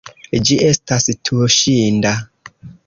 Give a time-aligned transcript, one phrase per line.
[0.47, 2.19] Ĝi estas tuŝinda.